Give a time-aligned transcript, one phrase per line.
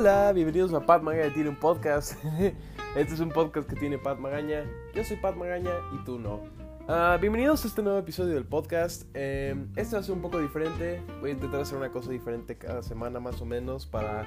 [0.00, 2.12] Hola, bienvenidos a Pat Magaña tiene un podcast.
[2.96, 4.64] este es un podcast que tiene Pat Magaña.
[4.94, 6.42] Yo soy Pat Magaña y tú no.
[6.86, 9.06] Ah, bienvenidos a este nuevo episodio del podcast.
[9.14, 11.02] Eh, este va a ser un poco diferente.
[11.20, 14.24] Voy a intentar hacer una cosa diferente cada semana más o menos para,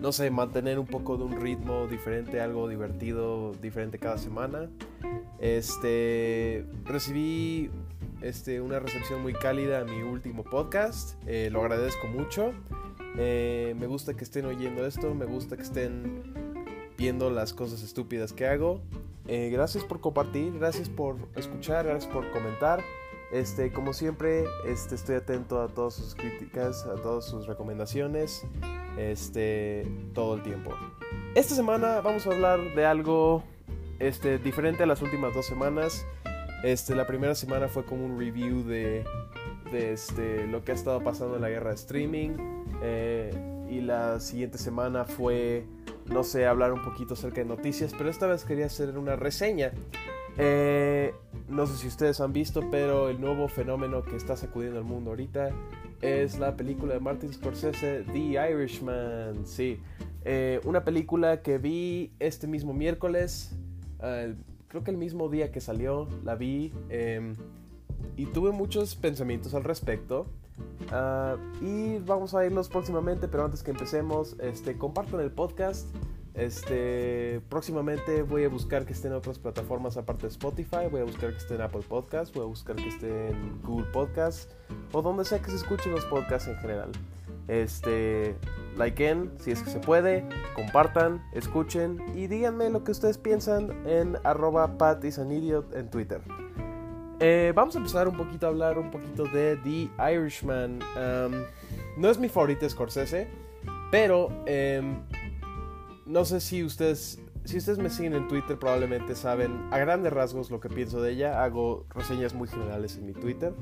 [0.00, 4.68] no sé, mantener un poco de un ritmo diferente, algo divertido, diferente cada semana.
[5.38, 7.70] Este, recibí
[8.22, 11.14] este, una recepción muy cálida a mi último podcast.
[11.28, 12.52] Eh, lo agradezco mucho.
[13.18, 16.34] Eh, me gusta que estén oyendo esto, me gusta que estén
[16.98, 18.80] viendo las cosas estúpidas que hago.
[19.28, 22.82] Eh, gracias por compartir, gracias por escuchar, gracias por comentar.
[23.32, 28.46] Este, como siempre, este, estoy atento a todas sus críticas, a todas sus recomendaciones,
[28.96, 30.70] este, todo el tiempo.
[31.34, 33.42] Esta semana vamos a hablar de algo
[33.98, 36.06] este, diferente a las últimas dos semanas.
[36.62, 39.04] Este, la primera semana fue como un review de,
[39.72, 42.30] de este, lo que ha estado pasando en la guerra de streaming.
[42.82, 43.30] Eh,
[43.70, 45.66] y la siguiente semana fue,
[46.06, 49.72] no sé, hablar un poquito acerca de noticias, pero esta vez quería hacer una reseña.
[50.38, 51.14] Eh,
[51.48, 55.10] no sé si ustedes han visto, pero el nuevo fenómeno que está sacudiendo el mundo
[55.10, 55.50] ahorita
[56.02, 59.46] es la película de Martin Scorsese, The Irishman.
[59.46, 59.80] Sí,
[60.24, 63.56] eh, una película que vi este mismo miércoles,
[64.68, 67.34] creo que el mismo día que salió, la vi em,
[68.16, 70.26] y tuve muchos pensamientos al respecto.
[70.90, 75.88] Ah, y vamos a irnos próximamente, pero antes que empecemos, este, compartan el podcast.
[76.34, 81.04] Este, próximamente voy a buscar que esté en otras plataformas aparte de Spotify, voy a
[81.04, 84.54] buscar que esté en Apple Podcasts, voy a buscar que esté en Google Podcasts
[84.92, 86.92] o donde sea que se escuchen los podcasts en general.
[87.48, 88.36] Este,
[88.76, 94.18] likeen si es que se puede, compartan, escuchen y díganme lo que ustedes piensan en
[94.22, 96.20] arroba patisanIdiot en Twitter.
[97.18, 100.80] Eh, vamos a empezar un poquito a hablar un poquito de The Irishman.
[101.96, 103.28] no es mi favorito Scorsese,
[103.90, 104.98] pero em,
[106.04, 110.50] no sé si ustedes, si ustedes me siguen en Twitter probablemente saben a grandes rasgos
[110.50, 111.42] lo que pienso de ella.
[111.42, 113.54] Hago reseñas muy generales en mi Twitter.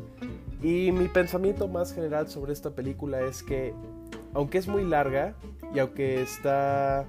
[0.60, 3.72] Y mi pensamiento más general sobre esta película es que,
[4.32, 5.34] aunque es muy larga
[5.72, 7.06] y aunque está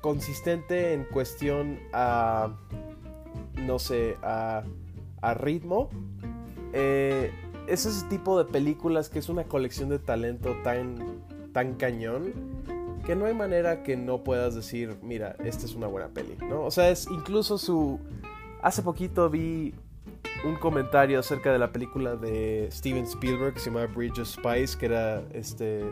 [0.00, 2.56] consistente en cuestión a,
[3.56, 4.64] no sé, a
[5.26, 5.90] a ritmo.
[6.72, 7.32] Eh,
[7.66, 11.20] es ese tipo de películas que es una colección de talento tan,
[11.52, 12.32] tan cañón
[13.04, 16.64] que no hay manera que no puedas decir, mira, esta es una buena peli, ¿no?
[16.64, 18.00] O sea, es incluso su...
[18.62, 19.74] Hace poquito vi
[20.44, 24.76] un comentario acerca de la película de Steven Spielberg que se llama Bridge of Spies,
[24.76, 25.84] que era este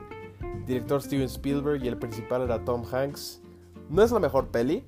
[0.67, 3.41] director Steven Spielberg y el principal era Tom Hanks.
[3.89, 4.85] No es la mejor peli,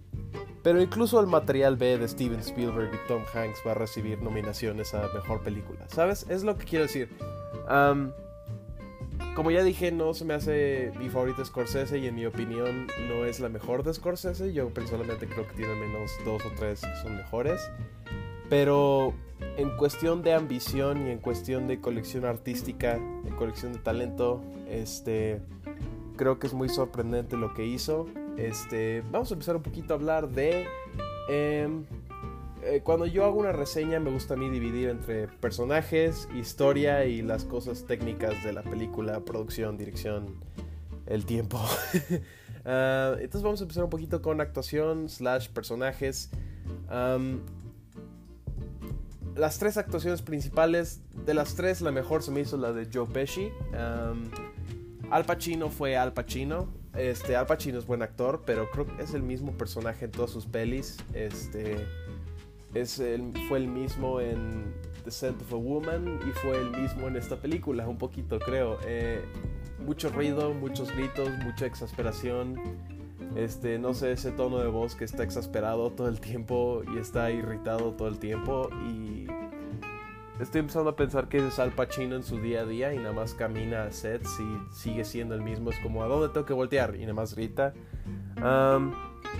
[0.66, 4.94] pero incluso el material B de Steven Spielberg y Tom Hanks va a recibir nominaciones
[4.94, 5.86] a Mejor Película.
[5.86, 6.26] ¿Sabes?
[6.28, 7.08] Es lo que quiero decir.
[9.36, 13.24] como ya dije, no se me hace mi favorito Scorsese y en mi opinión no
[13.24, 14.52] es la mejor de Scorsese.
[14.52, 17.60] Yo personalmente creo que tiene menos dos o tres que son mejores.
[18.50, 19.14] Pero
[19.56, 25.40] en cuestión de ambición y en cuestión de colección artística, de colección de talento, este,
[26.16, 28.08] creo que es muy sorprendente lo que hizo.
[28.36, 30.66] Este, vamos a empezar un poquito a hablar de...
[31.28, 31.84] Em,
[32.62, 37.22] eh, cuando yo hago una reseña me gusta a mí dividir entre personajes, historia y
[37.22, 40.40] las cosas técnicas de la película, producción, dirección,
[41.06, 41.60] el tiempo.
[42.68, 46.30] Ah, entonces vamos a empezar un poquito con actuación slash personajes.
[49.36, 53.06] las tres actuaciones principales, de las tres la mejor se me hizo la de Joe
[53.06, 53.52] Pesci.
[55.10, 56.66] Al Pacino fue Al Pacino.
[56.96, 60.30] Este, Al Pacino es buen actor, pero creo que es el mismo personaje en todas
[60.30, 60.96] sus pelis.
[61.12, 61.76] Este,
[62.74, 64.74] es el, fue el mismo en
[65.04, 68.78] The Scent of a Woman y fue el mismo en esta película, un poquito creo.
[68.86, 69.24] Eh,
[69.84, 72.60] mucho ruido, muchos gritos, mucha exasperación.
[73.34, 77.30] Este, no sé, ese tono de voz que está exasperado todo el tiempo y está
[77.30, 79.25] irritado todo el tiempo y
[80.40, 83.12] estoy empezando a pensar que es Al Pacino en su día a día y nada
[83.12, 85.70] más camina a sets y sigue siendo el mismo.
[85.70, 86.96] Es como, ¿a dónde tengo que voltear?
[86.96, 87.74] Y nada más grita.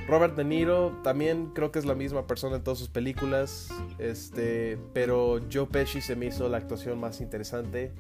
[0.09, 3.69] Robert De Niro también creo que es la misma persona en todas sus películas.
[3.99, 7.93] Este, pero Joe Pesci se me hizo la actuación más interesante.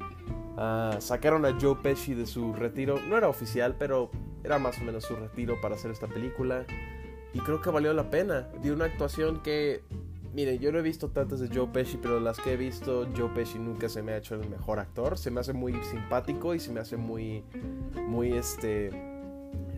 [0.56, 2.98] Ah, sacaron a Joe Pesci de su retiro.
[3.08, 4.10] No era oficial, pero
[4.42, 6.64] era más o menos su retiro para hacer esta película.
[7.34, 8.48] Y creo que valió la pena.
[8.62, 9.82] Dio una actuación que
[10.36, 13.30] Miren, yo no he visto tantas de Joe Pesci, pero las que he visto, Joe
[13.30, 15.16] Pesci nunca se me ha hecho el mejor actor.
[15.16, 17.42] Se me hace muy simpático y se me hace muy,
[18.06, 18.90] muy, este,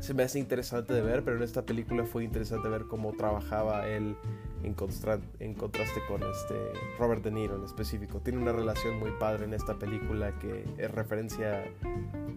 [0.00, 3.86] se me hace interesante de ver, pero en esta película fue interesante ver cómo trabajaba
[3.86, 4.16] él
[4.64, 6.56] en, contraste con este
[6.98, 8.18] Robert De Niro en específico.
[8.18, 11.72] Tiene una relación muy padre en esta película que es referencia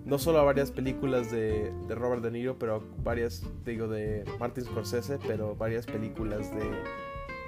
[0.05, 4.25] no solo a varias películas de, de Robert De Niro, pero a varias, digo, de
[4.39, 6.69] Martin Scorsese, pero varias películas de,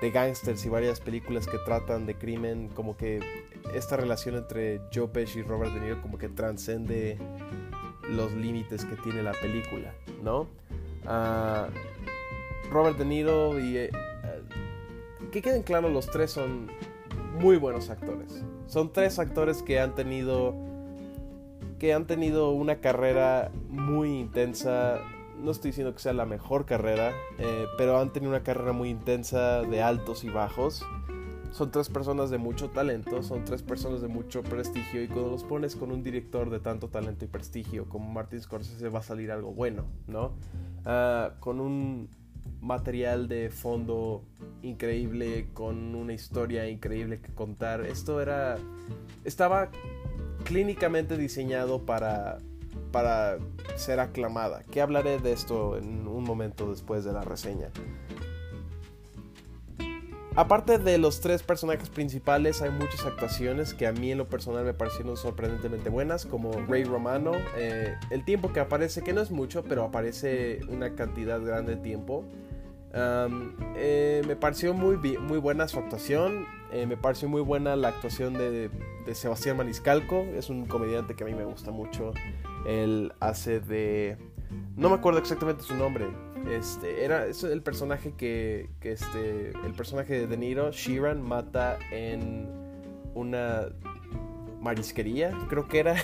[0.04, 3.22] de gangsters y varias películas que tratan de crimen, como que
[3.74, 7.18] esta relación entre Joe Pesci y Robert De Niro como que transcende
[8.10, 10.48] los límites que tiene la película, ¿no?
[11.06, 11.70] Ah,
[12.70, 13.78] Robert De Niro y...
[13.78, 13.92] Eh,
[15.32, 16.68] que queden claros, los tres son
[17.40, 18.44] muy buenos actores.
[18.68, 20.54] Son tres actores que han tenido...
[21.80, 25.00] que han tenido una carrera muy intensa.
[25.42, 28.90] No estoy diciendo que sea la mejor carrera, eh, pero han tenido una carrera muy
[28.90, 30.86] intensa de altos y bajos
[31.54, 35.44] son tres personas de mucho talento, son tres personas de mucho prestigio y cuando los
[35.44, 39.32] pones con un director de tanto talento y prestigio como Martin Scorsese va a salir
[39.32, 40.34] algo bueno, ¿no?
[40.84, 42.10] Ah, con un
[42.60, 44.24] material de fondo
[44.64, 47.86] increíble, con una historia increíble que contar.
[47.86, 48.58] Esto era.
[49.24, 49.70] estaba
[50.46, 52.40] clínicamente diseñado para.
[52.94, 53.40] Para
[53.76, 54.64] ser aclamada.
[54.72, 57.72] Que hablaré de esto en un momento después de la reseña.
[60.36, 64.64] Aparte de los tres personajes principales, hay muchas actuaciones que a mí en lo personal
[64.64, 67.34] me parecieron sorprendentemente buenas, como Ray Romano.
[67.58, 71.82] Eh, el tiempo que aparece, que no es mucho, pero aparece una cantidad grande de
[71.82, 72.24] tiempo.
[73.76, 76.46] Eh, me pareció muy, muy buena su actuación.
[76.72, 78.70] Eh, me pareció muy buena la actuación de,
[79.06, 80.22] de, Sebastián Maniscalco.
[80.36, 82.14] Es un comediante que a mí me gusta mucho.
[82.66, 84.18] Él hace de...
[84.76, 86.08] No me acuerdo exactamente su nombre.
[86.50, 91.80] Este, era eso el personaje que, que este, el personaje de De Niro, Sheeran, mata
[91.92, 92.50] en
[93.16, 93.70] una
[94.60, 95.96] marisquería, creo que era.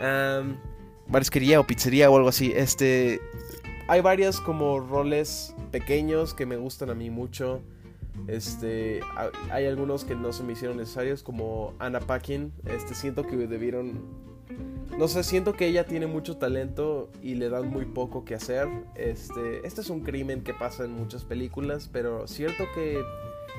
[1.08, 2.52] marisquería o pizzería o algo así.
[2.54, 3.20] Este,
[3.88, 7.62] hay varios como roles pequeños que me gustan a mí mucho.
[8.28, 9.00] Este,
[9.50, 12.52] hay algunos que no se me hicieron necesarios, como Anna Paquin.
[12.64, 14.00] Este, siento que debieron
[14.98, 18.68] no sé, siento que ella tiene mucho talento y le dan muy poco que hacer.
[18.94, 23.02] Este, este es un crimen que pasa en muchas películas, pero cierto que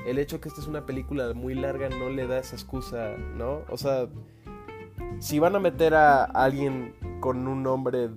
[0.06, 3.62] el hecho que esta es una película muy larga no le da esa excusa, ¿no?
[3.68, 4.08] O sea,
[5.18, 8.10] si van a meter a alguien con un nombre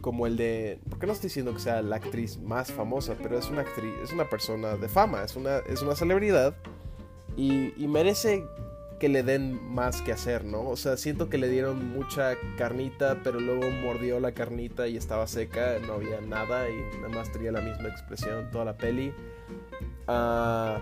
[0.00, 3.48] como el de, porque no estoy diciendo que sea la actriz más famosa, pero es
[3.48, 6.54] una actriz, es una persona de fama, es una, es una celebridad
[7.36, 8.44] y, y merece
[9.04, 10.66] que le den más que hacer, ¿no?
[10.66, 15.26] O sea, siento que le dieron mucha carnita, pero luego mordió la carnita y estaba
[15.26, 19.12] seca, no había nada y nada más tenía la misma expresión toda la peli.
[20.08, 20.80] Ah,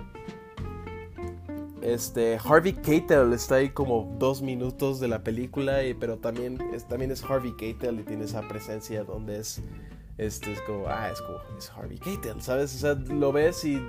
[1.80, 6.86] este, Harvey Keitel está ahí como dos minutos de la película, y, pero también es,
[6.86, 9.60] también es Harvey Keitel y tiene esa presencia donde es
[10.18, 12.74] este es como, ah, es como, es Harvey Keitel, ¿sabes?
[12.74, 13.80] O sea, lo ves y,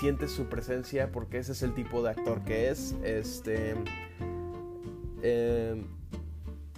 [0.00, 2.94] sientes su presencia porque ese es el tipo de actor que es.
[3.02, 3.74] Este.
[5.22, 5.86] Em,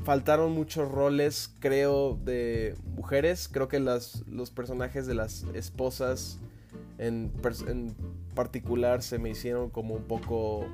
[0.05, 3.49] faltaron muchos roles, creo, de mujeres.
[3.49, 6.39] Creo que las, los personajes de las esposas
[6.99, 7.33] en,
[7.67, 7.95] en
[8.35, 10.67] particular se me hicieron como un poco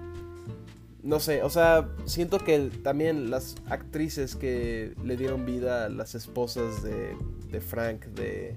[1.04, 6.14] no sé, o sea, siento que también las actrices que le dieron vida a las
[6.14, 7.14] esposas de,
[7.50, 8.56] de Frank, de,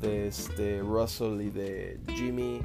[0.00, 2.60] de este Russell y de Jimmy,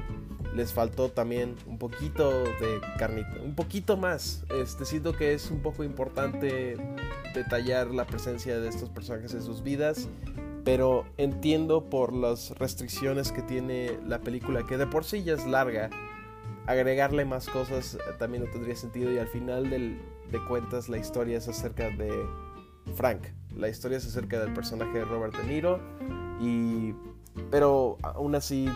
[0.54, 4.44] les faltó también un poquito de carnita, un poquito más.
[4.50, 6.76] Este, siento que es un poco importante
[7.34, 10.08] detallar la presencia de estos personajes en sus vidas,
[10.64, 15.46] pero entiendo por las restricciones que tiene la película, que de por sí ya es
[15.46, 15.90] larga
[16.70, 21.38] agregarle más cosas eh, también no tendría sentido y al final de cuentas la historia
[21.38, 22.10] es acerca de
[22.94, 23.22] Frank.
[23.56, 25.80] La historia es acerca del personaje de Robert De Niro
[26.40, 26.94] y
[27.50, 28.68] pero aún así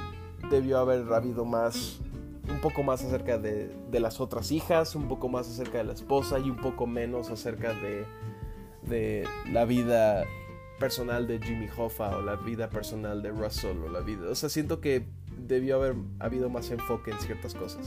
[0.51, 2.01] debió haber habido más
[2.49, 5.95] un poco más acerca de, de, las otras hijas, un poco más acerca de la
[5.95, 8.05] esposa y un poco menos acerca de,
[8.83, 10.25] de la vida
[10.79, 14.29] personal de Jimmy Hoffa o la vida personal de Russell o la vida.
[14.29, 15.07] O sea, siento que
[15.47, 17.87] debió haber habido más enfoque en ciertas cosas.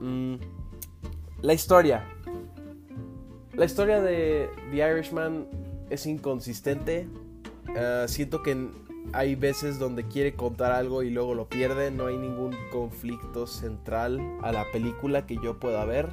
[0.00, 0.36] Mm,
[1.42, 2.04] la historia.
[3.54, 5.46] La historia de The Irishman
[5.90, 7.08] es inconsistente.
[7.76, 8.68] Ah, siento que
[9.12, 11.90] hay veces donde quiere contar algo y luego lo pierde.
[11.90, 16.08] No hay ningún conflicto central a la película que yo pueda ver.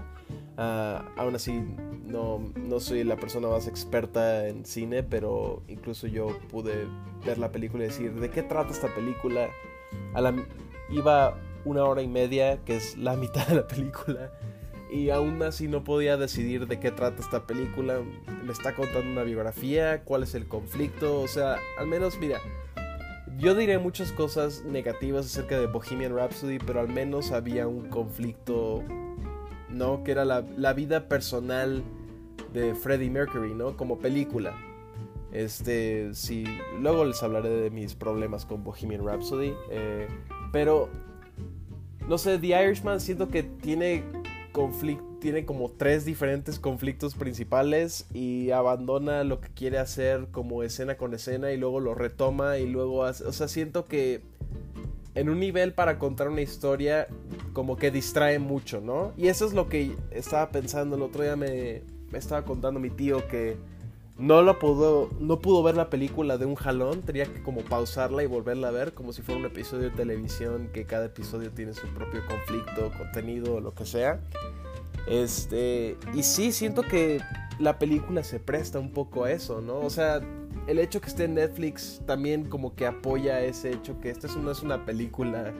[0.58, 1.64] Uh, aún así,
[2.06, 6.88] no, no, soy la persona más experta en cine, pero incluso yo pude
[7.24, 9.50] ver la película y decir, ¿de qué trata esta película?
[10.14, 10.34] A la,
[10.90, 14.32] iba una hora y media, que es la mitad de la película,
[14.92, 18.00] y aún así no podía decidir de qué trata esta película.
[18.44, 22.40] Me está contando una biografía, cuál es el conflicto, o sea, al menos mira,
[23.38, 28.84] yo diré muchas cosas negativas acerca de Bohemian Rhapsody, pero al menos había un conflicto,
[29.70, 30.04] ¿no?
[30.04, 31.84] Que era la, la vida personal
[32.54, 33.78] de Freddie Mercury, ¿no?
[33.78, 34.56] Como película.
[35.38, 36.46] Este, sí,
[36.82, 39.54] luego les hablaré de mis problemas con Bohemian Rhapsody.
[39.70, 40.08] Eh,
[40.52, 40.90] pero,
[42.08, 44.04] no sé, The Irishman siento que tiene
[44.52, 50.98] conflicto, tiene como tres diferentes conflictos principales y abandona lo que quiere hacer como escena
[50.98, 54.22] con escena y luego lo retoma y luego hace, o sea, siento que
[55.14, 57.08] en un nivel para contar una historia
[57.54, 59.14] como que distrae mucho, ¿no?
[59.18, 62.90] Y eso es lo que estaba pensando el otro día me, me estaba contando mi
[62.90, 63.56] tío que
[64.18, 68.24] no lo pudo, no pudo ver la película de un jalón, tenía que como pausarla
[68.24, 71.74] y volverla a ver como si fuera un episodio de televisión que cada episodio tiene
[71.74, 74.20] su propio conflicto, contenido lo que sea.
[75.08, 77.22] Este, y sí, siento que
[77.60, 79.80] la película se presta un poco a eso, ¿no?
[79.80, 80.22] O sea,
[80.68, 84.52] el hecho que esté en Netflix también como que apoya ese hecho que esta no
[84.52, 85.54] es una película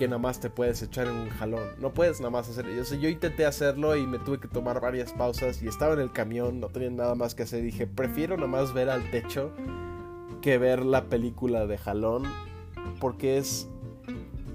[0.00, 1.74] que nada más te puedes echar en un jalón.
[1.78, 2.64] No puedes nada más hacer.
[2.74, 6.10] Yo, yo intenté hacerlo y me tuve que tomar varias pausas y estaba en el
[6.10, 7.62] camión, no tenía nada más que hacer.
[7.62, 9.52] Dije, prefiero nada más ver al techo
[10.40, 12.22] que ver la película de jalón.
[12.98, 13.68] Porque es.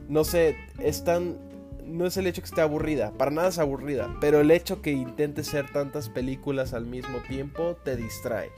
[0.09, 1.37] No sé, es tan.
[1.85, 4.93] No es el hecho que esté aburrida, para nada es aburrida, pero el hecho que
[4.93, 8.49] intente ser tantas películas al mismo tiempo te distrae.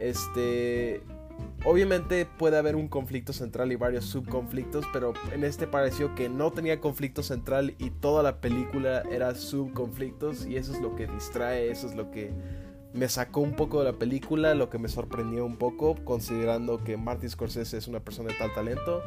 [0.00, 1.00] Este
[1.64, 6.50] Obviamente puede haber un conflicto central y varios subconflictos, pero en este pareció que no
[6.52, 11.70] tenía conflicto central y toda la película era subconflictos y eso es lo que distrae,
[11.70, 12.32] eso es lo que
[12.94, 16.96] me sacó un poco de la película, lo que me sorprendió un poco, considerando que
[16.96, 19.02] Martin Scorsese es una persona de tal talento.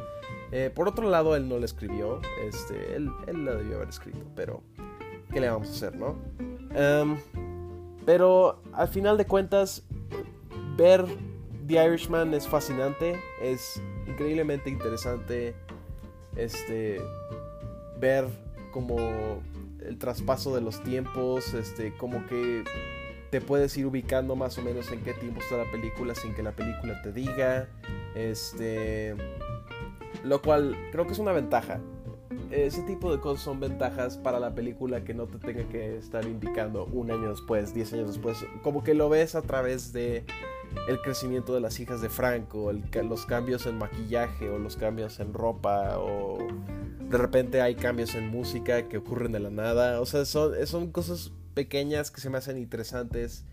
[0.52, 4.20] Eh, por otro lado, él no la escribió, este, él, él la debió haber escrito,
[4.36, 4.62] pero
[5.32, 6.16] ¿qué le vamos a hacer, no?
[6.76, 7.18] Em,
[8.06, 9.84] pero al final de cuentas,
[10.78, 11.06] ver
[11.66, 15.56] The Irishman es fascinante, es increíblemente interesante
[16.36, 17.02] este
[18.00, 18.28] ver
[18.72, 18.98] como
[19.80, 22.64] el traspaso de los tiempos, este como que
[23.30, 26.44] te puedes ir ubicando más o menos en qué tiempo está la película sin que
[26.44, 27.70] la película te diga,
[28.14, 29.16] este
[30.24, 31.80] lo cual creo que es una ventaja.
[32.52, 36.26] Ese tipo de cosas son ventajas para la película que no te tenga que estar
[36.26, 38.46] indicando un año después, diez años después.
[38.62, 40.24] Como que lo ves a través de
[40.88, 45.34] el crecimiento de las hijas de Franco, los cambios en maquillaje o los cambios en
[45.34, 46.40] ropa o
[47.10, 50.02] de repente hay cambios en música que ocurren de la nada.
[50.02, 53.46] O sea, son, son cosas pequeñas que se me hacen interesantes,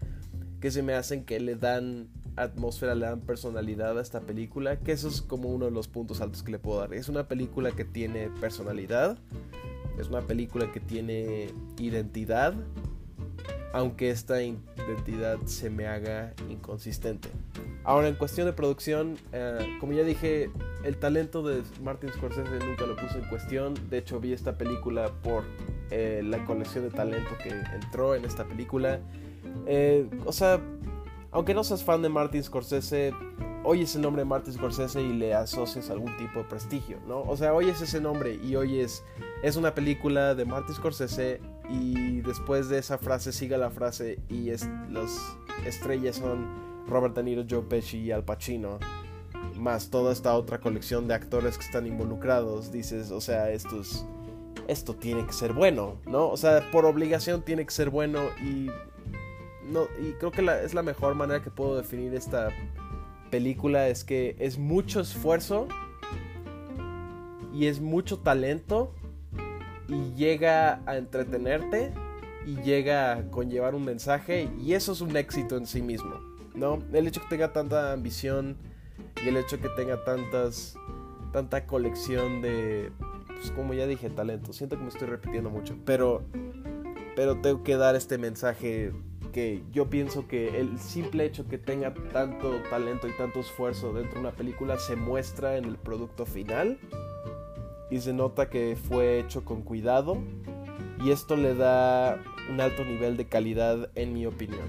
[0.60, 4.92] que se me hacen que le dan atmósfera, le dan personalidad a esta película, que
[4.92, 6.94] eso es como uno de los puntos altos que le puedo dar.
[6.94, 9.18] Es una película que tiene personalidad,
[9.98, 12.54] es una película que tiene identidad,
[13.72, 17.28] aunque esta identidad se me haga inconsistente.
[17.84, 20.50] Ahora, en cuestión de producción, eh, como ya dije,
[20.84, 23.74] el talento de Martin Scorsese nunca lo puso en cuestión.
[23.88, 25.44] De hecho, vi esta película por
[25.90, 29.00] eh, la colección de talento que entró en esta película.
[29.66, 30.60] Eh, o sea,
[31.30, 33.14] aunque no seas fan de Martin Scorsese,
[33.64, 37.22] oyes el nombre de Martin Scorsese y le asocias algún tipo de prestigio, ¿no?
[37.22, 39.04] O sea, oyes ese nombre y oyes,
[39.42, 44.50] es una película de Martin Scorsese y después de esa frase siga la frase y
[44.50, 46.46] es, las estrellas son
[46.88, 48.78] Robert De Niro, Joe Pesci y Al Pacino,
[49.56, 53.82] más toda esta otra colección de actores que están involucrados, dices, o sea, esto
[54.68, 56.28] esto tiene que ser bueno, ¿no?
[56.28, 58.68] O sea, por obligación tiene que ser bueno y
[59.70, 62.50] no y creo que es la mejor manera que puedo definir esta
[63.30, 65.68] película es que es mucho esfuerzo
[67.52, 68.92] y es mucho talento
[69.90, 71.92] y llega a entretenerte
[72.47, 76.14] y llega a conllevar un mensaje y eso es un éxito en sí mismo,
[76.54, 76.78] ¿no?
[76.92, 78.56] El hecho que tenga tanta ambición
[79.25, 80.75] y el hecho que tenga tantas
[81.32, 82.90] tanta colección de
[83.28, 84.52] pues como ya dije, talento.
[84.52, 86.23] Siento que me estoy repitiendo mucho, pero
[87.16, 88.92] pero tengo que dar este mensaje
[89.32, 94.14] que yo pienso que el simple hecho que tenga tanto talento y tanto esfuerzo dentro
[94.14, 96.78] de una película se muestra en el producto final
[97.90, 100.18] y se nota que fue hecho con cuidado
[101.02, 104.68] y esto le da un alto nivel de calidad en mi opinión.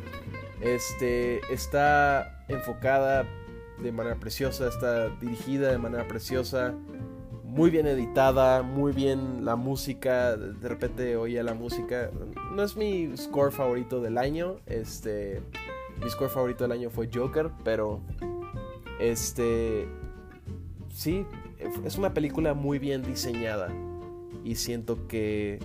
[0.61, 3.25] Este está enfocada
[3.79, 6.73] de manera preciosa, está dirigida de manera preciosa,
[7.43, 12.11] muy bien editada, muy bien la música, de repente oía la música.
[12.53, 15.41] No es mi score favorito del año, este
[16.01, 17.99] mi score favorito del año fue Joker, pero
[18.99, 19.87] este
[20.93, 21.25] sí,
[21.85, 23.69] es una película muy bien diseñada
[24.43, 25.59] y siento que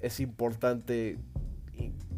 [0.00, 1.18] es importante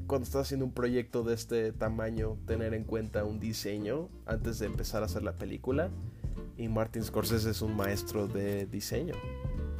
[0.06, 4.66] cuando estás haciendo un proyecto de este tamaño tener en cuenta un diseño antes de
[4.66, 5.90] empezar a hacer la película
[6.56, 9.14] y Martin Scorsese es un maestro de diseño.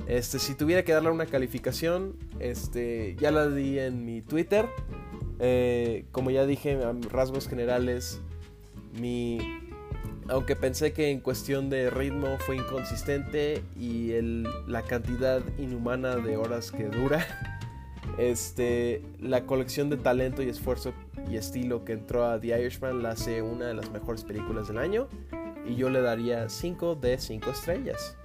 [0.07, 4.69] Este, si tuviera que darle una calificación, este, ya la di en mi Twitter.
[5.39, 6.79] Eh, como ya dije,
[7.11, 8.21] rasgos generales,
[8.99, 9.39] mi,
[10.29, 16.37] aunque pensé que en cuestión de ritmo fue inconsistente y el, la cantidad inhumana de
[16.37, 17.27] horas que dura,
[18.19, 20.93] este, la colección de talento y esfuerzo
[21.31, 24.79] y estilo que entró a The Irishman la hace una de las mejores películas del
[24.79, 25.09] año
[25.67, 28.17] y yo le daría 5 de 5 estrellas.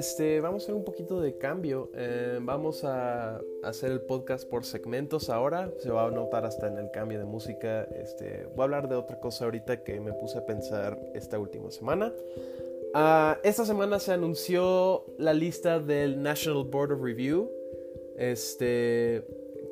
[0.00, 1.90] Este, vamos a hacer un poquito de cambio.
[1.94, 5.70] Eh, vamos a hacer el podcast por segmentos ahora.
[5.78, 7.84] Se va a notar hasta en el cambio de música.
[7.84, 11.70] Este, voy a hablar de otra cosa ahorita que me puse a pensar esta última
[11.70, 12.14] semana.
[12.94, 17.50] Ah, esta semana se anunció la lista del National Board of Review.
[18.16, 19.22] Este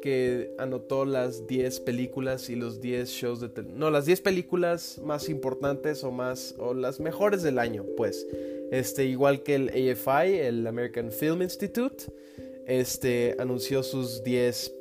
[0.02, 5.28] que anotó las 10 películas y los 10 shows de no las 10 películas más
[5.28, 8.24] importantes o más o las mejores del año pues
[8.70, 12.04] este, igual que el AFI, el American Film Institute,
[12.66, 14.74] este, anunció sus 10,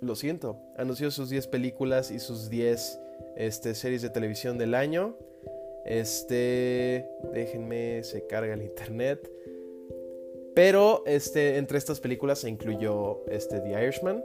[0.00, 2.98] lo siento, anunció sus 10 películas y sus 10
[3.36, 5.16] este, series de televisión del año.
[5.84, 9.30] Este, déjenme, se carga el internet.
[10.54, 14.24] Pero este, entre estas películas se incluyó este, The Irishman,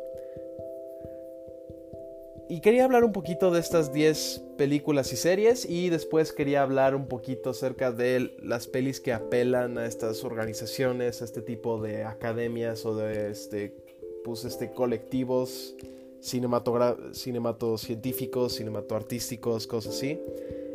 [2.49, 6.95] y quería hablar un poquito de estas 10 películas y series y después quería hablar
[6.95, 12.03] un poquito acerca de las pelis que apelan a estas organizaciones, a este tipo de
[12.03, 13.75] academias o de este,
[14.23, 15.75] pues este colectivos
[16.21, 20.19] cinematocientíficos, cinematoartísticos, cosas así.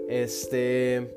[0.08, 1.16] Este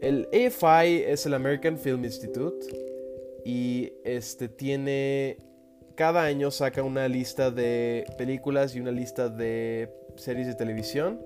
[0.00, 2.66] el AFI es el American Film Institute
[3.44, 5.36] y este tiene
[5.94, 11.20] cada año saca una lista de películas y una lista de series de televisión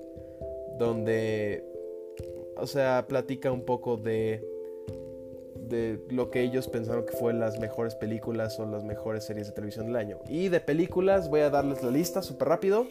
[0.78, 1.64] donde,
[2.56, 4.44] o sea, platica un poco de,
[5.68, 9.52] de lo que ellos pensaron que fue las mejores películas o las mejores series de
[9.52, 10.18] televisión del año.
[10.28, 12.86] Y de películas voy a darles la lista súper rápido.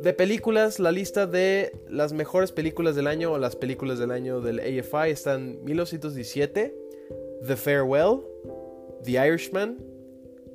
[0.00, 4.40] De películas, la lista de las mejores películas del año o las películas del año
[4.40, 6.74] del AFI están 1917,
[7.46, 8.20] The Farewell,
[9.02, 9.93] The Irishman,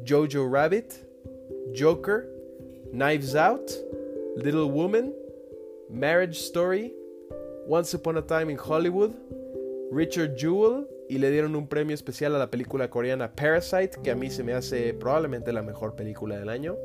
[0.04, 0.94] Jojo Rabbit,
[1.74, 2.28] Joker,
[2.92, 3.72] Knives Out,
[4.36, 5.14] Little Woman,
[5.90, 6.94] Marriage Story,
[7.68, 9.14] Once Upon a Time in Hollywood,
[9.92, 14.16] Richard Jewell y le dieron un premio especial a la película coreana Parasite, que a
[14.16, 16.78] mí se me hace probablemente la mejor película del año.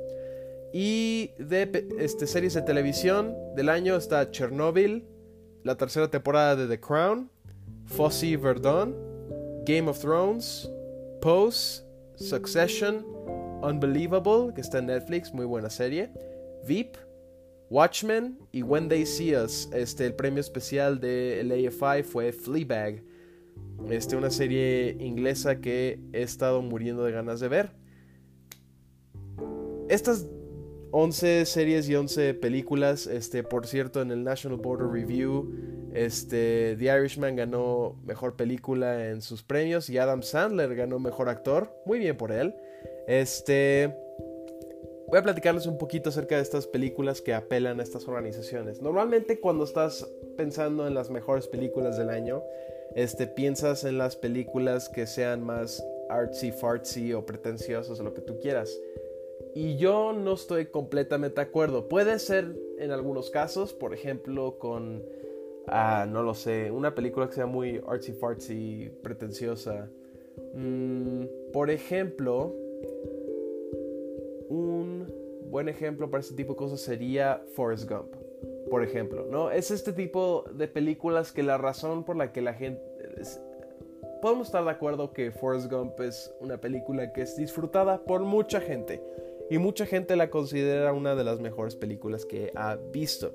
[0.73, 5.07] Y de este, series de televisión del año está Chernobyl,
[5.63, 7.31] la tercera temporada de The Crown,
[7.87, 8.97] Fosse Verdon,
[9.67, 10.71] Game of Thrones,
[11.21, 11.84] Pose,
[12.17, 13.05] Succession,
[13.63, 16.11] Unbelievable, que está en Netflix, muy buena serie,
[16.67, 16.97] Veep,
[17.71, 19.69] Watchmen y When They See Us.
[19.73, 23.03] Este, el premio especial del AFI fue Fleabag,
[23.89, 27.71] este, una serie inglesa que he estado muriendo de ganas de ver.
[29.89, 30.27] Estas
[30.97, 35.53] 11 series y 11 películas, este, por cierto, en el National Border Review,
[35.93, 41.75] este, The Irishman ganó mejor película en sus premios y Adam Sandler ganó mejor actor.
[41.85, 42.55] Muy bien por él.
[43.09, 43.93] Este,
[45.09, 48.81] voy a platicarles un poquito acerca de estas películas que apelan a estas organizaciones.
[48.81, 52.41] Normalmente cuando estás pensando en las mejores películas del año,
[52.95, 58.21] este, piensas en las películas que sean más artsy fartsy o pretenciosas o lo que
[58.21, 58.79] tú quieras.
[59.55, 61.89] Y yo no estoy completamente de acuerdo.
[61.89, 65.05] Puede ser en algunos casos, por ejemplo, con,
[65.69, 69.89] ah, no lo sé, una película que sea muy artsy fartsy, pretenciosa.
[70.55, 72.53] Mm, por ejemplo,
[74.49, 75.07] un
[75.51, 78.13] buen ejemplo para este tipo de cosas sería Forrest Gump.
[78.69, 79.53] Por ejemplo, ¿no?
[79.53, 82.83] Es este tipo de películas que la razón por la que la gente
[84.21, 88.59] podemos estar de acuerdo que Forrest Gump es una película que es disfrutada por mucha
[88.59, 89.03] gente
[89.51, 93.35] y mucha gente la considera una de las mejores películas que ha visto.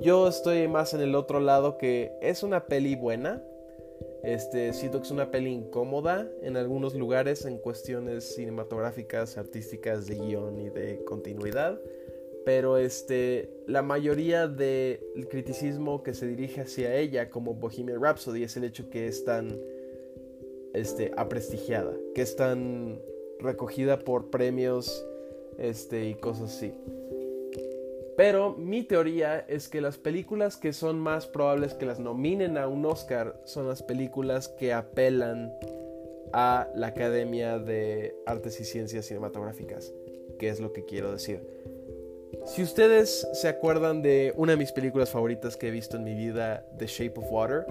[0.00, 3.42] Yo estoy más en el otro lado que es una peli buena.
[4.22, 10.16] Este, siento que es una peli incómoda en algunos lugares en cuestiones cinematográficas, artísticas, de
[10.16, 11.80] guion y de continuidad.
[12.44, 18.56] Pero este, la mayoría del criticismo que se dirige hacia ella como Bohemian Rhapsody es
[18.56, 19.58] el hecho que es tan
[20.74, 23.00] este, aprestigiada, que es tan
[23.40, 25.04] recogida por premios
[25.58, 26.72] este, y cosas así.
[28.16, 32.68] Pero mi teoría es que las películas que son más probables que las nominen a
[32.68, 35.52] un Oscar son las películas que apelan
[36.32, 39.92] a la Academia de Artes y Ciencias Cinematográficas,
[40.38, 41.40] que es lo que quiero decir.
[42.44, 46.14] Si ustedes se acuerdan de una de mis películas favoritas que he visto en mi
[46.14, 47.66] vida, The Shape of Water,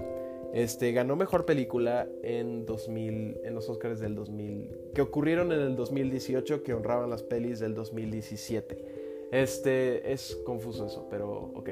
[0.52, 5.76] este, ganó mejor película en 2000, en los Oscars del 2000, que ocurrieron en el
[5.76, 8.84] 2018, que honraban las pelis del 2017.
[9.30, 11.70] Este, es confuso eso, pero ok.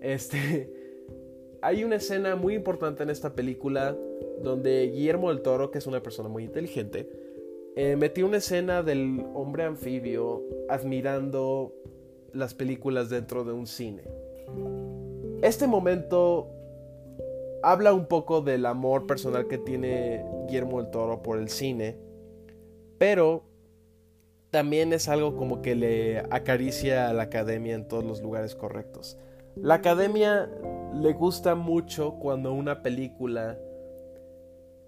[0.00, 0.72] Este,
[1.60, 3.96] hay una escena muy importante en esta película
[4.42, 7.10] donde Guillermo del Toro, que es una persona muy inteligente,
[7.76, 11.74] eh, metió una escena del hombre anfibio admirando
[12.32, 14.04] las películas dentro de un cine.
[15.42, 16.55] Este momento
[17.66, 21.98] habla un poco del amor personal que tiene Guillermo del Toro por el cine,
[22.96, 23.42] pero
[24.50, 29.18] también es algo como que le acaricia a la academia en todos los lugares correctos.
[29.56, 30.48] La academia
[30.94, 33.58] le gusta mucho cuando una película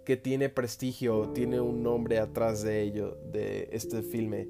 [0.05, 4.47] que tiene prestigio, tiene un nombre atrás de ello, de este filme,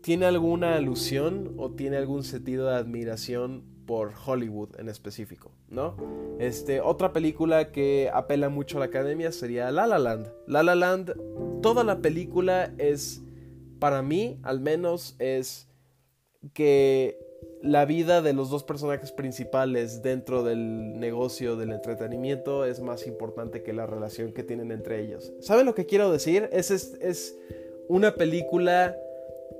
[0.00, 5.96] tiene alguna alusión o tiene algún sentido de admiración por Hollywood en específico, ¿no?
[6.38, 10.28] Este, otra película que apela mucho a la academia sería La La Land.
[10.46, 13.20] La La Land, toda la película es,
[13.80, 15.66] para mí al menos, es
[16.52, 17.18] que
[17.62, 23.64] la vida de los dos personajes principales dentro del negocio del entretenimiento es más importante
[23.64, 25.32] que la relación que tienen entre ellos.
[25.40, 26.48] ¿Saben lo que quiero decir?
[26.52, 27.36] Es, es, es
[27.88, 28.96] una película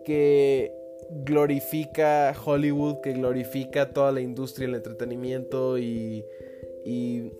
[0.05, 0.80] que
[1.11, 6.25] glorifica Hollywood, que glorifica toda la industria del entretenimiento y,
[6.85, 7.33] y,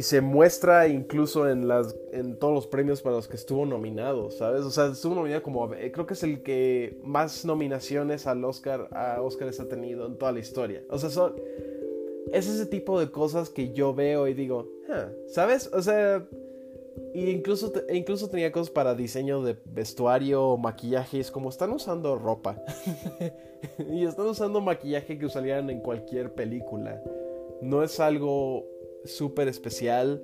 [0.00, 4.62] se muestra incluso en, las, en todos los premios para los que estuvo nominado, ¿sabes?
[4.62, 8.88] O sea, estuvo nominado como, eh, creo que es el que más nominaciones al Oscar,
[8.90, 10.82] a Oscars ha tenido en toda la historia.
[10.90, 11.36] O sea, son,
[12.32, 14.68] es ese tipo de cosas que yo veo y digo,
[15.28, 15.70] ¿sabes?
[15.72, 16.26] O sea,
[17.12, 21.20] y incluso, e incluso tenía cosas para diseño de vestuario o maquillaje.
[21.20, 22.60] Es como están usando ropa.
[23.90, 27.02] y están usando maquillaje que usarían en cualquier película.
[27.62, 28.66] No es algo
[29.04, 30.22] súper especial.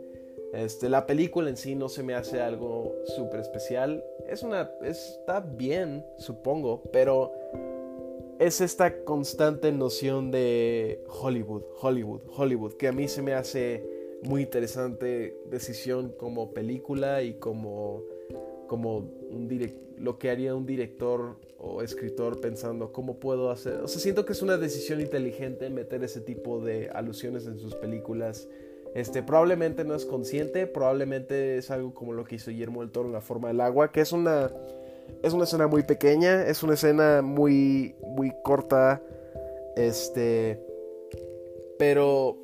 [0.52, 4.04] Este, la película en sí no se me hace algo súper especial.
[4.28, 4.70] Es una.
[4.82, 6.82] Está bien, supongo.
[6.92, 7.32] Pero
[8.40, 12.72] es esta constante noción de Hollywood, Hollywood, Hollywood.
[12.74, 18.02] Que a mí se me hace muy interesante decisión como película y como,
[18.66, 19.48] como un
[19.98, 23.74] lo que haría un director o escritor pensando cómo puedo hacer.
[23.82, 27.74] O sea, siento que es una decisión inteligente meter ese tipo de alusiones en sus
[27.74, 28.48] películas.
[28.94, 33.08] Este, probablemente no es consciente, probablemente es algo como lo que hizo Guillermo del Toro
[33.08, 34.50] en La forma del agua, que es una
[35.22, 39.02] es una escena muy pequeña, es una escena muy muy corta,
[39.76, 40.64] este,
[41.78, 42.38] pero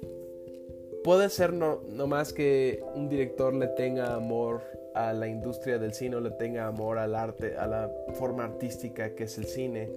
[1.07, 6.17] puede ser no, más que un director le tenga amor a la industria del cine
[6.17, 9.89] o le tenga amor al arte, a la forma artística que es el cine,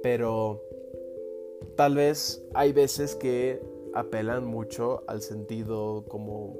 [0.00, 0.62] pero
[1.74, 3.60] tal vez hay veces que
[3.94, 6.56] apelan mucho al sentido como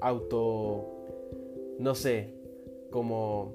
[0.00, 0.86] auto,
[1.80, 2.34] no sé,
[2.92, 3.52] como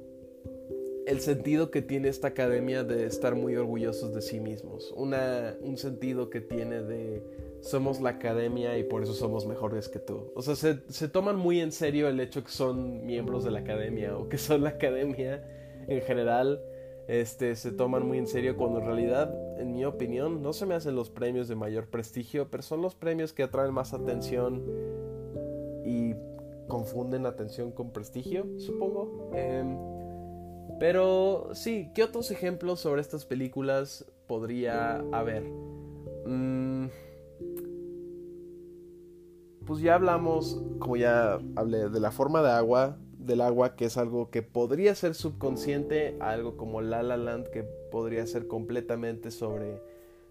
[1.08, 5.78] el sentido que tiene esta academia de estar muy orgullosos de sí mismos, Una, un
[5.78, 7.24] sentido que tiene de
[7.62, 10.32] somos la academia y por eso somos mejores que tú.
[10.36, 14.18] O sea, se, toman muy en serio el hecho que son miembros de la academia
[14.18, 15.44] o que son la academia
[15.88, 16.62] en general.
[17.08, 20.76] Este, se toman muy en serio cuando en realidad, en mi opinión, no se me
[20.76, 24.64] hacen los premios de mayor prestigio, pero son los premios que atraen más atención
[25.86, 26.16] y
[26.68, 29.32] confunden atención con prestigio, supongo.
[29.34, 29.78] Em,
[30.80, 35.44] pero sí, ¿qué otros ejemplos sobre estas películas podría haber?
[36.26, 36.61] Mm,
[39.72, 43.96] pues ya hablamos, como ya hablé, de la forma de agua, del agua que es
[43.96, 49.82] algo que podría ser subconsciente, algo como La La Land que podría ser completamente sobre,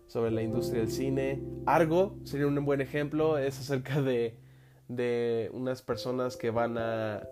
[0.09, 1.43] sobre la industria del cine.
[1.65, 4.35] Argo sería un buen ejemplo, es acerca de,
[4.89, 7.27] de unas personas que van a,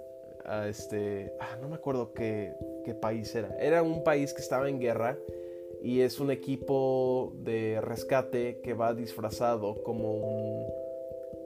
[0.67, 2.55] este, ah, no me acuerdo qué,
[2.87, 5.19] qué país era, era un país que estaba en guerra
[5.83, 10.88] y es un equipo de rescate que va disfrazado como un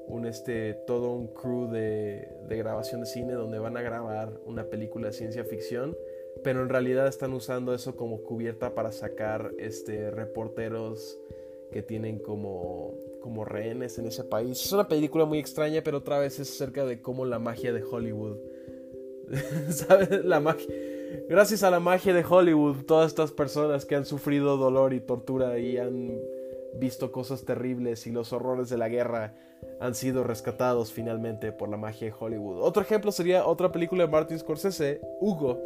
[0.09, 4.65] un este, todo un crew de, de, grabación de cine donde van a grabar una
[4.65, 5.97] película de ciencia ficción,
[6.43, 11.19] pero en realidad están usando eso como cubierta para sacar este, reporteros
[11.73, 14.65] que tienen como, como rehenes en ese país.
[14.65, 17.83] Es una película muy extraña, pero otra vez es acerca de cómo la magia de
[17.83, 18.37] Hollywood,
[19.71, 20.25] ¿sabes?
[20.25, 20.69] La magia
[21.29, 25.59] Gracias a la magia de Hollywood, todas estas personas que han sufrido dolor y tortura
[25.59, 26.19] y han
[26.75, 29.35] visto cosas terribles y los horrores de la guerra
[29.83, 32.63] han sido rescatados finalmente por la magia de Hollywood.
[32.63, 35.61] Otro ejemplo sería otra película de Martin Scorsese, Hugo.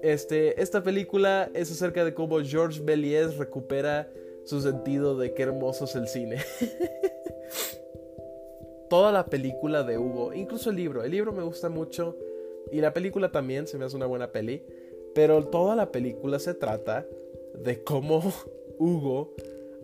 [0.00, 4.08] Este, esta película es acerca de cómo George Méliès recupera
[4.44, 6.36] su sentido de qué hermoso es el cine.
[8.88, 12.16] Toda la película de Hugo, incluso el libro, el libro me gusta mucho
[12.70, 14.64] y la película también se me hace una buena peli,
[15.16, 17.04] pero toda la película se trata
[17.54, 18.22] de cómo
[18.78, 19.34] Hugo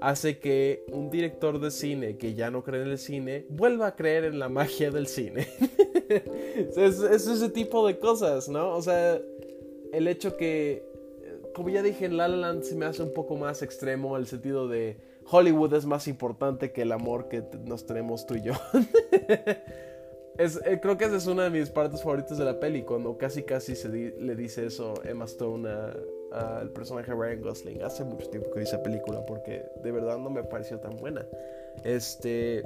[0.05, 3.97] hace que un director de cine que ya no cree en el cine vuelva a
[3.97, 5.49] creer en la magia del cine.
[6.77, 8.75] es, ese tipo de cosas, ¿no?
[8.75, 9.19] O sea,
[9.93, 10.85] el hecho que,
[11.55, 14.27] como ya dije, en La La Land se me hace un poco más extremo el
[14.27, 14.99] sentido de
[15.31, 18.53] Hollywood es más importante que el amor que nos tenemos tú y yo.
[20.37, 23.17] es, eh, creo que esa es una de mis partes favoritas de la peli, cuando
[23.17, 25.97] casi casi se le dice eso Emma Stone a,
[26.35, 27.83] al personaje Ryan Gosling.
[27.83, 31.27] Hace mucho tiempo que vi esa película porque de verdad no me pareció tan buena.
[31.85, 32.63] Este.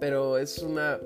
[0.00, 1.00] Pero es una.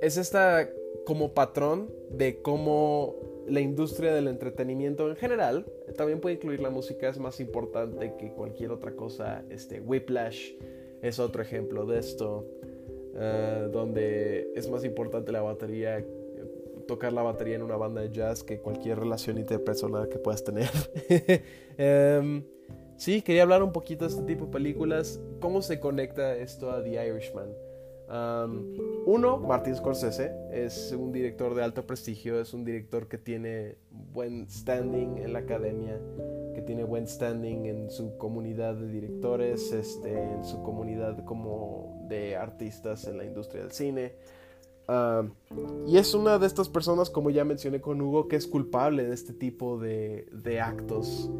[0.00, 0.68] Es esta
[1.04, 7.08] como patrón de cómo la industria del entretenimiento en general, también puede incluir la música,
[7.08, 9.44] es más importante que cualquier otra cosa.
[9.50, 10.52] Este, Whiplash
[11.02, 12.46] es otro ejemplo de esto,
[13.16, 16.04] eh, donde es más importante la batería
[16.90, 20.68] tocar la batería en una banda de jazz que cualquier relación interpersonal que puedas tener.
[21.78, 22.44] Em,
[22.96, 25.20] sí, quería hablar un poquito de este tipo de películas.
[25.38, 27.48] ¿Cómo se conecta esto a The Irishman?
[29.06, 34.50] uno, Martin Scorsese es un director de alto prestigio, es un director que tiene buen
[34.50, 35.96] standing en la academia,
[36.52, 42.34] que tiene buen standing en su comunidad de directores, este, en su comunidad como de
[42.34, 44.14] artistas en la industria del cine.
[44.92, 45.22] Ah,
[45.86, 49.14] y es una de estas personas, como ya mencioné con Hugo, que es culpable de
[49.14, 51.30] este tipo de, actos,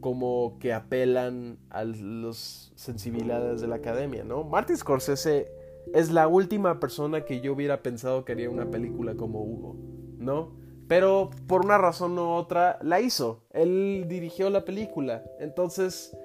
[0.00, 4.42] como que apelan a las sensibilidades de la academia, ¿no?
[4.42, 5.52] Martin Scorsese
[5.94, 9.76] es la última persona que yo hubiera pensado que haría una película como Hugo,
[10.18, 10.56] ¿no?
[10.88, 13.44] Pero por una razón u otra la hizo.
[13.52, 15.22] Él dirigió la película.
[15.38, 16.16] Entonces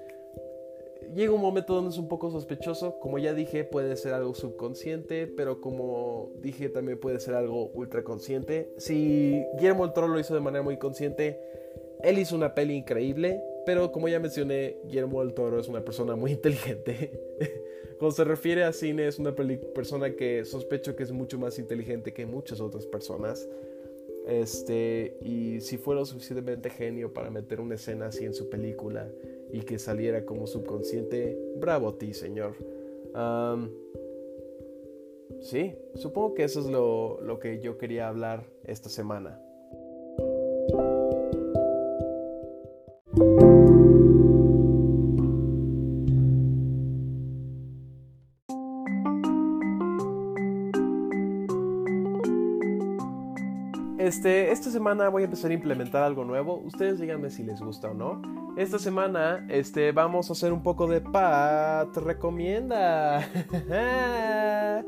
[1.14, 2.98] llega un momento donde es un poco sospechoso.
[3.00, 8.72] Como ya dije, puede ser algo subconsciente, pero como dije, también puede ser algo ultraconsciente.
[8.76, 11.40] Si Guillermo del Toro lo hizo de manera muy consciente,
[12.02, 16.16] él hizo una peli increíble, pero como ya mencioné, Guillermo del Toro es una persona
[16.16, 17.10] muy inteligente.
[17.98, 22.12] Cuando se refiere a cine, es una persona que sospecho que es mucho más inteligente
[22.12, 23.48] que muchas otras personas.
[24.26, 29.10] Este, y si fuera suficientemente genio para meter una escena así en su película
[29.52, 32.56] y que saliera como subconsciente, bravo a ti, señor.
[35.40, 39.40] sí, supongo que eso es lo, lo que yo quería hablar esta semana.
[54.24, 56.56] Este, esta semana voy a empezar a implementar algo nuevo.
[56.64, 58.22] Ustedes díganme si les gusta o no.
[58.56, 63.20] Esta semana este, vamos a hacer un poco de Pat recomienda.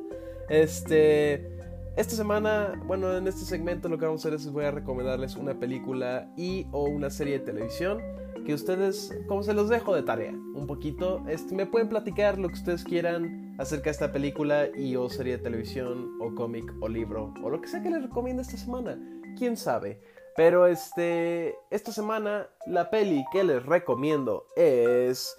[0.49, 1.55] este,
[1.97, 5.37] esta semana, bueno, en este segmento lo que vamos a hacer es voy a recomendarles
[5.37, 7.99] una película y o una serie de televisión
[8.47, 12.49] que ustedes, como se los dejo de tarea, un poquito, este, me pueden platicar lo
[12.49, 16.89] que ustedes quieran acerca de esta película y o serie de televisión o cómic o
[16.89, 18.99] libro o lo que sea que les recomiende esta semana,
[19.37, 20.01] quién sabe.
[20.37, 25.39] Pero este, esta semana la peli que les recomiendo es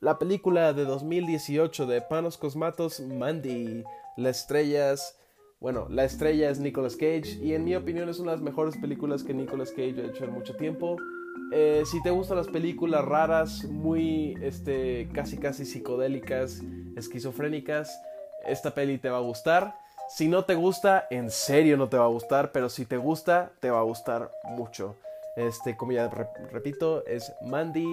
[0.00, 3.84] la película de 2018 de Panos Cosmatos Mandy,
[5.60, 8.76] bueno, la estrella es Nicolas Cage y en mi opinión es una de las mejores
[8.76, 10.96] películas que Nicolas Cage ha hecho en mucho tiempo.
[11.52, 16.62] Eh, si te gustan las películas raras, muy este, casi casi psicodélicas,
[16.96, 18.00] esquizofrénicas,
[18.46, 19.74] esta peli te va a gustar.
[20.08, 23.52] Si no te gusta, en serio no te va a gustar, pero si te gusta,
[23.60, 24.96] te va a gustar mucho.
[25.36, 26.08] Este, como ya
[26.50, 27.86] repito, es Mandy,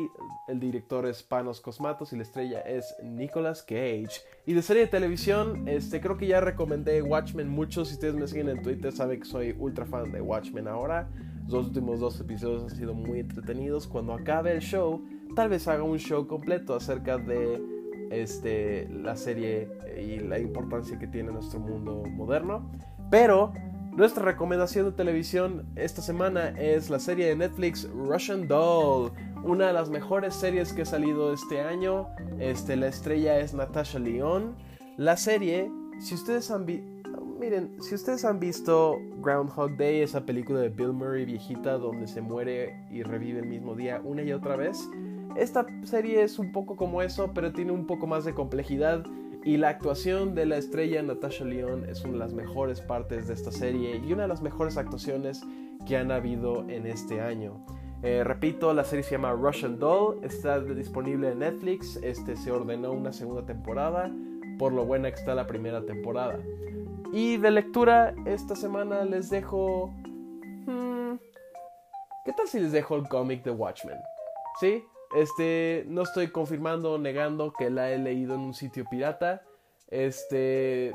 [0.48, 4.22] el director es Panos Cosmatos y la estrella es Nicolas Cage.
[4.46, 7.84] Y de serie de televisión, este, creo que ya recomendé Watchmen mucho.
[7.84, 11.10] Si ustedes me siguen en Twitter, saben que soy ultra fan de Watchmen ahora.
[11.50, 13.88] Los últimos dos episodios han sido muy entretenidos.
[13.88, 17.75] Cuando acabe el show, tal vez haga un show completo acerca de
[18.12, 22.70] este, la serie y la importancia que tiene en nuestro mundo moderno.
[23.10, 23.54] Pero
[23.92, 29.12] nuestra recomendación de televisión esta semana es la serie de Netflix Russian Doll,
[29.44, 32.08] una de las mejores series que ha salido este año.
[32.40, 34.56] Este, la estrella es Natasha Leon.
[34.98, 36.96] La serie, si ustedes han visto
[37.40, 42.22] miren, si ustedes han visto Groundhog Day, esa película de Bill Murray viejita donde se
[42.22, 44.90] muere y revive el mismo día una y otra vez,
[45.36, 49.06] esta serie es un poco como eso, pero tiene un poco más de complejidad
[49.46, 53.36] y la actuación de la estrella Natasha Lyonne es una de las mejores partes de
[53.36, 55.44] esta serie y una de las mejores actuaciones
[55.86, 57.64] que han habido en este año.
[58.02, 62.92] Eh, repito, la serie se llama Russian Doll, está disponible en Netflix, este se ordenó
[62.92, 64.12] una segunda temporada,
[64.58, 66.40] por lo buena que está la primera temporada.
[67.14, 69.94] Y de lectura, esta semana les dejo...
[70.66, 71.18] Hmm,
[72.26, 74.00] ¿Qué tal si les dejo el cómic de Watchmen?
[74.60, 74.84] ¿Sí?
[75.16, 79.44] Este, no estoy confirmando o negando que la he leído en un sitio pirata.
[79.90, 80.94] Este,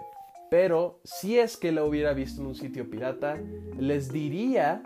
[0.50, 3.38] pero si es que la hubiera visto en un sitio pirata,
[3.78, 4.82] les diría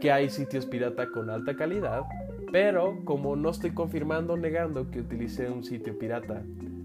[0.00, 2.04] que hay sitios pirata con alta calidad.
[2.50, 6.42] Pero como no estoy confirmando o negando que utilicé un sitio pirata,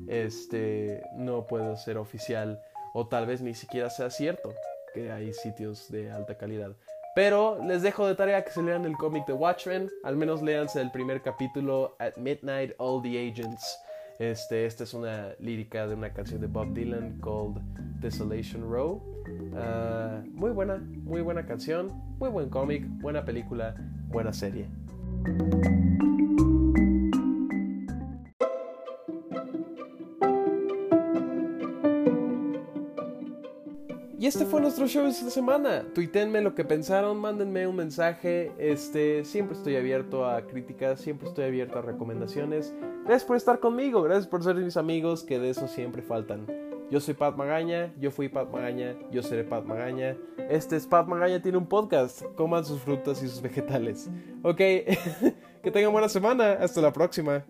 [0.07, 2.59] este, no puedo ser oficial
[2.93, 4.53] o tal vez ni siquiera sea cierto
[4.93, 6.75] que hay sitios de alta calidad.
[7.15, 9.89] Pero les dejo de tarea que se lean el cómic de Watchmen.
[10.03, 13.79] Al menos léanse el primer capítulo, At Midnight, All the Agents.
[14.19, 17.61] Este, esta es una lírica de una canción de Bob Dylan called
[17.99, 19.01] Desolation Row.
[19.55, 23.75] Ah, muy buena, muy buena canción, muy buen cómic, buena película,
[24.07, 24.67] buena serie.
[34.33, 35.85] Este fue nuestro show de esta semana.
[35.93, 38.51] Tuítenme lo que pensaron, mándenme un mensaje.
[38.57, 42.73] Este, siempre estoy abierto a críticas, siempre estoy abierto a recomendaciones.
[43.03, 46.47] Gracias por estar conmigo, gracias por ser mis amigos, que de eso siempre faltan.
[46.89, 50.17] Yo soy Pat Magaña, yo fui Pat Magaña, yo seré Pat Magaña.
[50.49, 52.23] Este es Pat Magaña, tiene un podcast.
[52.35, 54.09] Coman sus frutas y sus vegetales.
[54.41, 54.57] Ok,
[55.61, 56.53] que tengan buena semana.
[56.53, 57.45] Hasta la próxima.